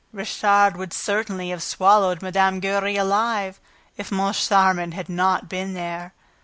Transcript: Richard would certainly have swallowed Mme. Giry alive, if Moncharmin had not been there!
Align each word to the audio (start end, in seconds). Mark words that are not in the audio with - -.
Richard 0.11 0.77
would 0.77 0.93
certainly 0.93 1.49
have 1.51 1.61
swallowed 1.61 2.23
Mme. 2.23 2.57
Giry 2.59 2.95
alive, 2.99 3.59
if 3.97 4.09
Moncharmin 4.09 4.93
had 4.93 5.09
not 5.09 5.47
been 5.47 5.75
there! 5.75 6.15